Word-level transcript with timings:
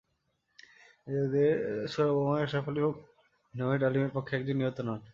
নিজেদের 1.07 1.51
ছোড়া 1.91 2.11
বোমায় 2.15 2.43
আশরাফ 2.45 2.65
আলী 2.69 2.81
ফকির 2.85 3.05
নামের 3.53 3.79
ডালিমের 3.81 4.13
পক্ষের 4.15 4.37
একজন 4.39 4.55
নিহত 4.59 4.77
হন। 4.79 4.89